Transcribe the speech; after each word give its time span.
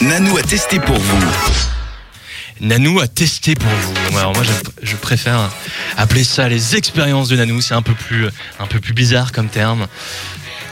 Nanou 0.00 0.36
a 0.36 0.42
testé 0.42 0.80
pour 0.80 0.98
vous. 0.98 1.24
Nanou 2.60 2.98
a 2.98 3.06
testé 3.06 3.54
pour 3.54 3.70
vous. 3.70 4.18
Alors 4.18 4.34
moi, 4.34 4.42
je, 4.42 4.50
je 4.82 4.96
préfère 4.96 5.48
appeler 5.96 6.24
ça 6.24 6.48
les 6.48 6.74
expériences 6.74 7.28
de 7.28 7.36
Nanou. 7.36 7.60
C'est 7.60 7.74
un 7.74 7.82
peu 7.82 7.94
plus, 7.94 8.26
un 8.58 8.66
peu 8.66 8.80
plus 8.80 8.92
bizarre 8.92 9.30
comme 9.30 9.48
terme. 9.48 9.86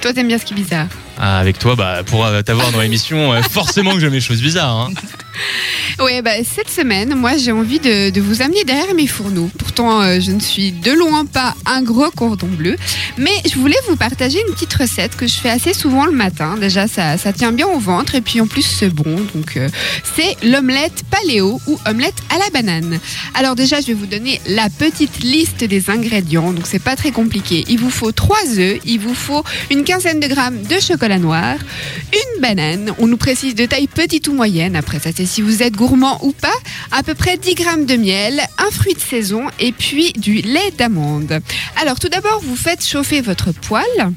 Toi, 0.00 0.14
t'aimes 0.14 0.28
bien 0.28 0.38
ce 0.38 0.46
qui 0.46 0.54
est 0.54 0.56
bizarre. 0.56 0.86
Ah, 1.18 1.38
avec 1.38 1.58
toi, 1.58 1.76
bah, 1.76 2.02
pour 2.06 2.24
euh, 2.24 2.40
t'avoir 2.40 2.72
dans 2.72 2.80
l'émission, 2.80 3.34
euh, 3.34 3.42
forcément 3.42 3.92
que 3.92 4.00
j'aime 4.00 4.14
les 4.14 4.20
choses 4.22 4.40
bizarres. 4.40 4.88
Hein. 4.88 4.92
Oui, 5.98 6.20
bah, 6.22 6.32
cette 6.44 6.68
semaine, 6.68 7.14
moi, 7.14 7.36
j'ai 7.36 7.52
envie 7.52 7.80
de, 7.80 8.10
de 8.10 8.20
vous 8.20 8.42
amener 8.42 8.64
derrière 8.64 8.94
mes 8.94 9.06
fourneaux. 9.06 9.50
Pourtant, 9.58 10.02
euh, 10.02 10.20
je 10.20 10.30
ne 10.30 10.40
suis 10.40 10.72
de 10.72 10.92
loin 10.92 11.24
pas 11.24 11.54
un 11.64 11.82
gros 11.82 12.10
cordon 12.10 12.48
bleu, 12.48 12.76
mais 13.16 13.32
je 13.48 13.58
voulais 13.58 13.76
vous 13.88 13.96
partager 13.96 14.38
une 14.46 14.52
petite 14.54 14.74
recette 14.74 15.16
que 15.16 15.26
je 15.26 15.34
fais 15.34 15.48
assez 15.48 15.72
souvent 15.72 16.04
le 16.04 16.12
matin. 16.12 16.56
Déjà, 16.60 16.86
ça, 16.86 17.16
ça 17.16 17.32
tient 17.32 17.52
bien 17.52 17.66
au 17.66 17.78
ventre 17.78 18.14
et 18.14 18.20
puis 18.20 18.40
en 18.40 18.46
plus, 18.46 18.62
c'est 18.62 18.90
bon. 18.90 19.16
Donc, 19.34 19.56
euh, 19.56 19.68
c'est 20.14 20.36
l'omelette 20.46 21.04
paléo 21.10 21.60
ou 21.66 21.78
omelette 21.86 22.14
à 22.28 22.38
la 22.38 22.50
banane. 22.50 22.98
Alors 23.34 23.54
déjà, 23.54 23.80
je 23.80 23.86
vais 23.88 23.94
vous 23.94 24.06
donner 24.06 24.40
la 24.46 24.68
petite 24.68 25.20
liste 25.20 25.64
des 25.64 25.88
ingrédients. 25.90 26.52
Donc, 26.52 26.66
c'est 26.66 26.82
pas 26.82 26.96
très 26.96 27.10
compliqué. 27.10 27.64
Il 27.68 27.78
vous 27.78 27.90
faut 27.90 28.12
3 28.12 28.36
œufs, 28.58 28.78
il 28.84 29.00
vous 29.00 29.14
faut 29.14 29.44
une 29.70 29.84
quinzaine 29.84 30.20
de 30.20 30.26
grammes 30.26 30.62
de 30.62 30.78
chocolat 30.80 31.18
noir, 31.18 31.56
une 32.12 32.42
banane. 32.42 32.92
On 32.98 33.06
nous 33.06 33.16
précise 33.16 33.54
de 33.54 33.64
taille 33.64 33.88
petite 33.88 34.28
ou 34.28 34.34
moyenne. 34.34 34.76
Après, 34.76 34.98
ça, 34.98 35.10
c'est 35.14 35.25
si 35.26 35.42
vous 35.42 35.62
êtes 35.62 35.74
gourmand 35.74 36.24
ou 36.24 36.32
pas. 36.32 36.48
À 36.92 37.02
peu 37.02 37.14
près 37.14 37.36
10 37.36 37.54
grammes 37.54 37.84
de 37.84 37.96
miel, 37.96 38.40
un 38.58 38.70
fruit 38.70 38.94
de 38.94 39.00
saison 39.00 39.44
et 39.58 39.72
puis 39.72 40.12
du 40.12 40.40
lait 40.40 40.70
d'amande. 40.78 41.40
Alors, 41.80 41.98
tout 41.98 42.08
d'abord, 42.08 42.40
vous 42.42 42.56
faites 42.56 42.84
chauffer 42.84 43.20
votre 43.20 43.52
poêle. 43.52 44.12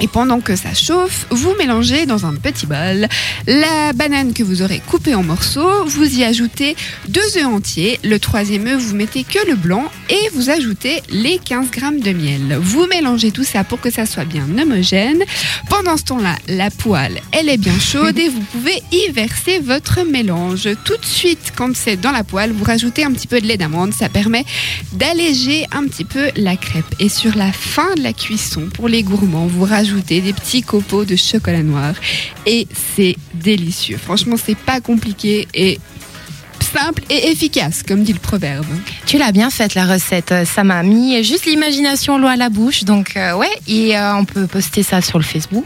Et 0.00 0.08
pendant 0.08 0.40
que 0.40 0.56
ça 0.56 0.74
chauffe, 0.74 1.26
vous 1.30 1.54
mélangez 1.58 2.04
dans 2.06 2.26
un 2.26 2.34
petit 2.34 2.66
bol 2.66 3.08
la 3.46 3.92
banane 3.92 4.32
que 4.32 4.42
vous 4.42 4.62
aurez 4.62 4.80
coupée 4.86 5.14
en 5.14 5.22
morceaux, 5.22 5.84
vous 5.86 6.18
y 6.18 6.24
ajoutez 6.24 6.76
deux 7.08 7.38
œufs 7.38 7.46
entiers, 7.46 8.00
le 8.02 8.18
troisième 8.18 8.66
œuf 8.66 8.82
vous 8.82 8.96
mettez 8.96 9.22
que 9.22 9.38
le 9.46 9.54
blanc 9.54 9.90
et 10.10 10.28
vous 10.34 10.50
ajoutez 10.50 11.00
les 11.10 11.38
15 11.38 11.70
grammes 11.70 12.00
de 12.00 12.10
miel. 12.10 12.58
Vous 12.60 12.86
mélangez 12.86 13.30
tout 13.30 13.44
ça 13.44 13.62
pour 13.62 13.80
que 13.80 13.90
ça 13.90 14.04
soit 14.04 14.24
bien 14.24 14.46
homogène. 14.58 15.22
Pendant 15.70 15.96
ce 15.96 16.04
temps-là, 16.04 16.36
la 16.48 16.70
poêle, 16.70 17.20
elle 17.32 17.48
est 17.48 17.56
bien 17.56 17.78
chaude 17.78 18.18
et 18.18 18.28
vous 18.28 18.42
pouvez 18.52 18.82
y 18.92 19.12
verser 19.12 19.60
votre 19.60 20.02
mélange. 20.04 20.68
Tout 20.84 20.96
de 20.96 21.06
suite, 21.06 21.52
quand 21.56 21.74
c'est 21.76 21.96
dans 21.96 22.12
la 22.12 22.24
poêle, 22.24 22.52
vous 22.52 22.64
rajoutez 22.64 23.04
un 23.04 23.12
petit 23.12 23.28
peu 23.28 23.40
de 23.40 23.46
lait 23.46 23.56
d'amande, 23.56 23.94
ça 23.94 24.08
permet 24.08 24.44
d'alléger 24.92 25.66
un 25.72 25.84
petit 25.86 26.04
peu 26.04 26.30
la 26.36 26.56
crêpe. 26.56 26.84
Et 26.98 27.08
sur 27.08 27.36
la 27.36 27.52
fin 27.52 27.94
de 27.94 28.02
la 28.02 28.12
cuisson, 28.12 28.68
pour 28.74 28.88
les 28.88 29.02
gourmands, 29.02 29.46
vous 29.46 29.64
rajoutez 29.64 29.83
des 29.92 30.32
petits 30.32 30.62
copeaux 30.62 31.04
de 31.04 31.16
chocolat 31.16 31.62
noir 31.62 31.94
et 32.46 32.66
c'est 32.96 33.16
délicieux. 33.34 33.98
Franchement, 33.98 34.36
c'est 34.36 34.56
pas 34.56 34.80
compliqué 34.80 35.48
et 35.54 35.78
simple 36.74 37.02
et 37.10 37.30
efficace, 37.30 37.82
comme 37.86 38.02
dit 38.02 38.12
le 38.12 38.18
proverbe. 38.18 38.66
Tu 39.06 39.18
l'as 39.18 39.32
bien 39.32 39.50
faite 39.50 39.74
la 39.74 39.86
recette, 39.86 40.32
euh, 40.32 40.44
ça 40.44 40.64
m'a 40.64 40.82
mis 40.82 41.22
juste 41.22 41.46
l'imagination 41.46 42.18
loin 42.18 42.32
à 42.32 42.36
la 42.36 42.48
bouche, 42.48 42.84
donc 42.84 43.16
euh, 43.16 43.34
ouais, 43.34 43.50
et 43.68 43.96
euh, 43.96 44.16
on 44.16 44.24
peut 44.24 44.46
poster 44.46 44.82
ça 44.82 45.00
sur 45.00 45.18
le 45.18 45.24
Facebook. 45.24 45.64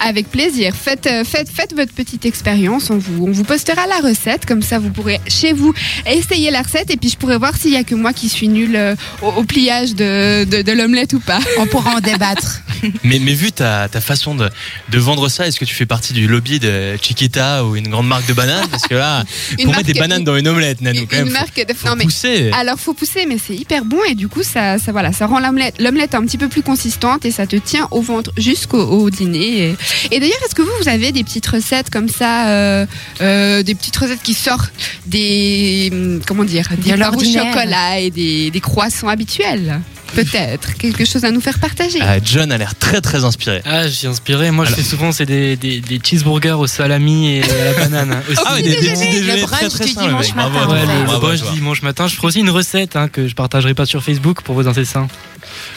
Avec 0.00 0.30
plaisir, 0.30 0.74
faites, 0.74 1.08
faites, 1.24 1.48
faites 1.50 1.74
votre 1.74 1.92
petite 1.92 2.26
expérience, 2.26 2.90
on 2.90 2.98
vous, 2.98 3.26
on 3.26 3.32
vous 3.32 3.44
postera 3.44 3.86
la 3.86 4.06
recette, 4.06 4.46
comme 4.46 4.62
ça 4.62 4.78
vous 4.78 4.90
pourrez 4.90 5.20
chez 5.26 5.52
vous 5.52 5.72
essayer 6.06 6.50
la 6.50 6.62
recette 6.62 6.90
et 6.90 6.96
puis 6.96 7.08
je 7.08 7.16
pourrai 7.16 7.38
voir 7.38 7.56
s'il 7.56 7.72
y 7.72 7.76
a 7.76 7.84
que 7.84 7.94
moi 7.94 8.12
qui 8.12 8.28
suis 8.28 8.48
nulle 8.48 8.76
euh, 8.76 8.94
au, 9.22 9.28
au 9.28 9.44
pliage 9.44 9.94
de, 9.94 10.44
de, 10.44 10.62
de 10.62 10.72
l'omelette 10.72 11.12
ou 11.14 11.20
pas. 11.20 11.40
On 11.58 11.66
pourra 11.66 11.96
en 11.96 12.00
débattre. 12.00 12.60
Mais, 13.04 13.18
mais 13.18 13.34
vu 13.34 13.52
ta, 13.52 13.90
ta 13.90 14.00
façon 14.00 14.34
de, 14.34 14.48
de 14.88 14.98
vendre 14.98 15.28
ça, 15.28 15.46
est-ce 15.46 15.60
que 15.60 15.66
tu 15.66 15.74
fais 15.74 15.84
partie 15.84 16.14
du 16.14 16.26
lobby 16.26 16.58
de 16.58 16.96
Chiquita 17.02 17.64
ou 17.64 17.76
une 17.76 17.88
grande 17.88 18.06
marque 18.08 18.26
de 18.26 18.32
bananes? 18.32 18.66
Parce 18.70 18.84
que 18.84 18.94
là, 18.94 19.24
pour 19.62 19.74
mettre 19.74 19.84
des 19.84 19.92
bananes 19.92 20.24
dans 20.24 20.34
une 20.36 20.48
omelette, 20.50 20.80
Nanou, 20.80 21.06
quand 21.10 21.16
Une 21.16 21.24
même, 21.24 21.32
faut- 21.32 21.40
marque 21.40 21.66
de... 21.66 21.74
faut 21.74 21.88
non, 21.88 21.96
mais 21.96 22.04
pousser. 22.04 22.50
Alors 22.52 22.78
faut 22.78 22.94
pousser, 22.94 23.26
mais 23.26 23.36
c'est 23.44 23.54
hyper 23.56 23.84
bon 23.84 23.98
et 24.08 24.14
du 24.14 24.28
coup 24.28 24.42
ça, 24.42 24.78
ça 24.78 24.92
voilà, 24.92 25.12
ça 25.12 25.26
rend 25.26 25.40
l'omelette, 25.40 25.76
l'omelette 25.80 26.14
un 26.14 26.22
petit 26.24 26.38
peu 26.38 26.48
plus 26.48 26.62
consistante 26.62 27.24
et 27.24 27.30
ça 27.30 27.46
te 27.46 27.56
tient 27.56 27.88
au 27.90 28.00
ventre 28.02 28.32
jusqu'au 28.36 28.82
au 28.82 29.10
dîner. 29.10 29.76
Et, 30.10 30.16
et 30.16 30.20
d'ailleurs, 30.20 30.38
est-ce 30.46 30.54
que 30.54 30.62
vous 30.62 30.70
vous 30.82 30.88
avez 30.88 31.12
des 31.12 31.24
petites 31.24 31.46
recettes 31.46 31.90
comme 31.90 32.08
ça, 32.08 32.48
euh, 32.48 32.86
euh, 33.20 33.62
des 33.62 33.74
petites 33.74 33.96
recettes 33.96 34.22
qui 34.22 34.34
sortent 34.34 34.72
des 35.06 35.90
hum, 35.92 36.20
comment 36.26 36.44
dire, 36.44 36.68
des 36.82 36.92
De 36.92 36.96
barres 36.96 37.16
au 37.16 37.20
chocolat 37.24 37.98
et 38.00 38.10
des, 38.10 38.50
des 38.50 38.60
croissants 38.60 39.08
habituels? 39.08 39.80
Peut-être 40.14 40.74
quelque 40.76 41.04
chose 41.04 41.24
à 41.24 41.30
nous 41.30 41.40
faire 41.40 41.58
partager. 41.58 41.98
Ah, 42.02 42.16
John 42.22 42.50
a 42.52 42.58
l'air 42.58 42.74
très 42.74 43.00
très 43.00 43.24
inspiré. 43.24 43.62
Ah, 43.64 43.84
je 43.86 43.92
suis 43.92 44.06
inspiré. 44.06 44.50
Moi, 44.50 44.66
Alors- 44.66 44.76
je 44.76 44.82
fais 44.82 44.88
souvent 44.88 45.12
c'est 45.12 45.26
des, 45.26 45.56
des, 45.56 45.80
des 45.80 46.00
cheeseburgers 46.02 46.58
au 46.58 46.66
salami 46.66 47.36
et 47.36 47.42
à 47.42 47.64
la 47.64 47.72
banane. 47.74 48.12
hein, 48.12 48.22
aussi. 48.28 48.40
Ah 48.44 48.54
ouais, 48.54 48.62
des, 48.62 48.70
des 48.70 48.76
petits 48.76 48.86
déjeuner, 48.88 49.10
déjeuners 49.12 49.40
le 49.40 49.46
très 49.46 49.56
brunch 49.68 49.72
très 49.72 49.84
dimanche. 49.86 50.34
Bravo, 50.34 50.58
matin, 50.58 50.68
Ouais, 50.72 50.80
le, 51.00 51.04
bravo 51.04 51.20
brunch 51.26 51.42
dimanche. 51.52 51.80
Je 51.82 52.14
ferai 52.16 52.26
aussi 52.26 52.40
une 52.40 52.50
recette 52.50 52.96
hein, 52.96 53.08
que 53.08 53.28
je 53.28 53.34
partagerai 53.34 53.74
pas 53.74 53.86
sur 53.86 54.02
Facebook 54.02 54.42
pour 54.42 54.54
vos 54.54 54.66
ancêtres. 54.66 54.80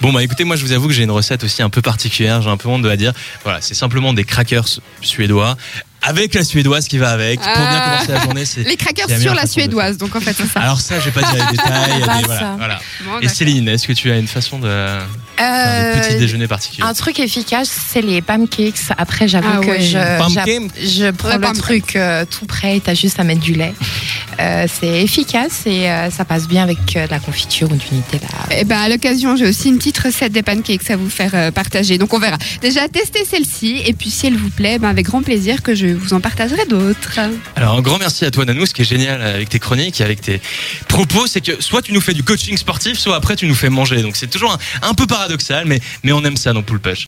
Bon 0.00 0.12
bah 0.12 0.22
écoutez, 0.22 0.44
moi 0.44 0.56
je 0.56 0.64
vous 0.64 0.72
avoue 0.72 0.88
que 0.88 0.94
j'ai 0.94 1.02
une 1.04 1.10
recette 1.10 1.42
aussi 1.44 1.62
un 1.62 1.70
peu 1.70 1.80
particulière, 1.82 2.42
j'ai 2.42 2.50
un 2.50 2.56
peu 2.56 2.68
honte 2.68 2.82
de 2.82 2.88
la 2.88 2.96
dire. 2.96 3.12
Voilà, 3.44 3.60
c'est 3.60 3.74
simplement 3.74 4.12
des 4.12 4.24
crackers 4.24 4.66
suédois 5.00 5.56
avec 6.04 6.34
la 6.34 6.44
suédoise 6.44 6.86
qui 6.88 6.98
va 6.98 7.10
avec. 7.10 7.40
Pour 7.40 7.48
bien 7.52 7.64
Ah. 7.70 7.90
commencer 7.90 8.12
la 8.12 8.20
journée, 8.22 8.44
c'est 8.44 8.62
Les 8.62 8.76
crackers 8.76 9.06
c'est 9.08 9.14
la 9.16 9.20
sur 9.20 9.34
la 9.34 9.46
suédoise, 9.46 9.96
donc 9.98 10.14
en 10.16 10.20
fait 10.20 10.34
c'est 10.36 10.46
ça. 10.46 10.60
Alors 10.60 10.80
ça, 10.80 11.00
je 11.00 11.06
vais 11.06 11.10
pas 11.10 11.22
dire 11.32 11.44
les 11.50 11.56
détails. 11.56 12.00
Pas 12.00 12.14
mais 12.16 12.22
voilà, 12.22 12.38
ça. 12.40 12.54
voilà. 12.58 12.78
Bon, 13.04 13.20
Et. 13.20 13.28
Céline, 13.28 13.68
est-ce 13.68 13.86
que 13.86 13.92
tu 13.92 14.10
as 14.10 14.16
une 14.18 14.28
façon 14.28 14.58
de 14.58 14.68
Euh, 14.68 15.94
des 15.94 16.00
petits 16.00 16.18
déjeuners 16.18 16.46
particuliers 16.46 16.86
un 16.86 16.94
truc 16.94 17.18
efficace, 17.18 17.70
c'est 17.92 18.02
les 18.02 18.22
pancakes. 18.22 18.74
Après, 18.96 19.26
j'avoue 19.26 19.48
Ah 19.52 19.58
que 19.60 19.66
ouais. 19.66 19.80
je, 19.80 19.98
je 20.78 21.10
prends 21.10 21.36
le 21.36 21.52
truc 21.58 21.96
euh, 21.96 22.24
tout 22.24 22.46
prêt. 22.46 22.80
T'as 22.84 22.94
juste 22.94 23.18
à 23.18 23.24
mettre 23.24 23.40
du 23.40 23.54
lait. 23.54 23.74
Euh, 24.40 24.66
c'est 24.68 25.02
efficace 25.02 25.62
et 25.66 25.90
euh, 25.90 26.10
ça 26.10 26.24
passe 26.24 26.48
bien 26.48 26.62
avec 26.62 26.78
euh, 26.96 27.06
de 27.06 27.10
la 27.10 27.18
confiture 27.18 27.70
ou 27.70 27.76
du 27.76 27.86
Nutella. 27.92 28.26
Eh 28.50 28.64
ben, 28.64 28.78
à 28.78 28.88
l'occasion, 28.88 29.36
j'ai 29.36 29.46
aussi 29.46 29.68
une 29.68 29.78
petite 29.78 29.98
recette 29.98 30.32
des 30.32 30.42
pancakes 30.42 30.90
à 30.90 30.96
vous 30.96 31.10
faire 31.10 31.30
euh, 31.34 31.50
partager. 31.50 31.98
Donc, 31.98 32.12
on 32.14 32.18
verra. 32.18 32.38
Déjà, 32.60 32.88
testez 32.88 33.24
celle-ci. 33.24 33.82
Et 33.86 33.92
puis, 33.92 34.10
si 34.10 34.26
elle 34.26 34.36
vous 34.36 34.50
plaît, 34.50 34.78
ben, 34.78 34.88
avec 34.88 35.06
grand 35.06 35.22
plaisir 35.22 35.62
que 35.62 35.74
je 35.74 35.86
vous 35.86 36.12
en 36.12 36.20
partagerai 36.20 36.66
d'autres. 36.66 37.20
Alors 37.56 37.76
un 37.76 37.82
grand 37.82 37.98
merci 37.98 38.24
à 38.24 38.30
toi 38.30 38.44
Nanou, 38.44 38.66
ce 38.66 38.74
qui 38.74 38.82
est 38.82 38.84
génial 38.84 39.20
avec 39.22 39.48
tes 39.48 39.58
chroniques 39.58 40.00
et 40.00 40.04
avec 40.04 40.20
tes 40.20 40.40
propos, 40.88 41.26
c'est 41.26 41.40
que 41.40 41.62
soit 41.62 41.82
tu 41.82 41.92
nous 41.92 42.00
fais 42.00 42.14
du 42.14 42.22
coaching 42.22 42.56
sportif, 42.56 42.98
soit 42.98 43.16
après 43.16 43.36
tu 43.36 43.46
nous 43.46 43.54
fais 43.54 43.70
manger. 43.70 44.02
Donc 44.02 44.16
c'est 44.16 44.28
toujours 44.28 44.52
un, 44.52 44.88
un 44.88 44.94
peu 44.94 45.06
paradoxal, 45.06 45.64
mais, 45.66 45.80
mais 46.02 46.12
on 46.12 46.24
aime 46.24 46.36
ça 46.36 46.52
dans 46.52 46.62
Pool 46.62 46.80
Push. 46.80 47.02